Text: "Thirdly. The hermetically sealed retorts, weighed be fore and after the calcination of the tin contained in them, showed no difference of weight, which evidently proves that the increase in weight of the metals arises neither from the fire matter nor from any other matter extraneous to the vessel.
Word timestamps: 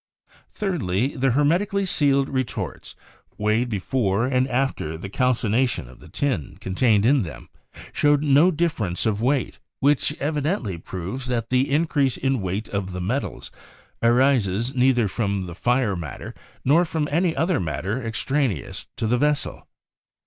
"Thirdly. 0.51 1.15
The 1.15 1.29
hermetically 1.29 1.85
sealed 1.85 2.27
retorts, 2.27 2.95
weighed 3.37 3.69
be 3.69 3.77
fore 3.77 4.25
and 4.25 4.47
after 4.47 4.97
the 4.97 5.09
calcination 5.09 5.87
of 5.87 5.99
the 5.99 6.09
tin 6.09 6.57
contained 6.59 7.05
in 7.05 7.21
them, 7.21 7.49
showed 7.93 8.23
no 8.23 8.49
difference 8.49 9.05
of 9.05 9.21
weight, 9.21 9.59
which 9.79 10.15
evidently 10.19 10.79
proves 10.79 11.27
that 11.27 11.51
the 11.51 11.69
increase 11.69 12.17
in 12.17 12.41
weight 12.41 12.67
of 12.67 12.93
the 12.93 12.99
metals 13.01 13.51
arises 14.01 14.73
neither 14.73 15.07
from 15.07 15.45
the 15.45 15.53
fire 15.53 15.95
matter 15.95 16.33
nor 16.65 16.83
from 16.83 17.07
any 17.11 17.35
other 17.35 17.59
matter 17.59 18.01
extraneous 18.03 18.87
to 18.97 19.05
the 19.05 19.19
vessel. 19.19 19.67